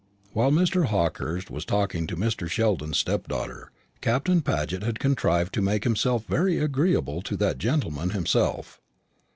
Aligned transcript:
While 0.33 0.49
Mr. 0.49 0.85
Hawkehurst 0.85 1.51
was 1.51 1.63
talking 1.63 2.07
to 2.07 2.15
Mr. 2.15 2.49
Sheldon's 2.49 2.97
stepdaughter, 2.97 3.71
Captain 4.01 4.41
Paget 4.41 4.81
had 4.81 4.97
contrived 4.97 5.53
to 5.53 5.61
make 5.61 5.83
himself 5.83 6.25
very 6.25 6.57
agreeable 6.57 7.21
to 7.21 7.37
that 7.37 7.59
gentleman 7.59 8.09
himself. 8.09 8.81